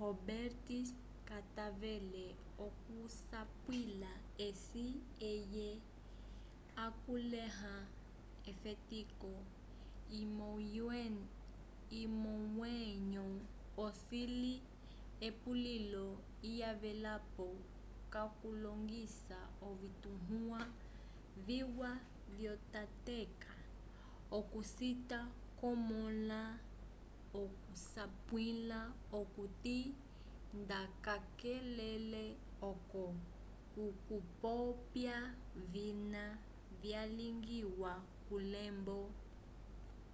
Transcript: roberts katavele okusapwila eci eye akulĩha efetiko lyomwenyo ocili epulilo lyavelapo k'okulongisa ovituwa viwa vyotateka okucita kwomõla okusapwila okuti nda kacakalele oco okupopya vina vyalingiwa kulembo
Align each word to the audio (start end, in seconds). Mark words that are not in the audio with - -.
roberts 0.00 0.92
katavele 1.28 2.24
okusapwila 2.66 4.12
eci 4.46 4.84
eye 5.32 5.70
akulĩha 6.84 7.74
efetiko 8.50 9.32
lyomwenyo 11.92 13.26
ocili 13.84 14.54
epulilo 15.26 16.06
lyavelapo 16.46 17.46
k'okulongisa 18.12 19.38
ovituwa 19.68 20.60
viwa 21.46 21.90
vyotateka 22.36 23.52
okucita 24.38 25.20
kwomõla 25.58 26.40
okusapwila 27.42 28.80
okuti 29.20 29.78
nda 30.58 30.80
kacakalele 31.04 32.24
oco 32.70 33.04
okupopya 33.86 35.16
vina 35.72 36.24
vyalingiwa 36.80 37.92
kulembo 38.26 39.00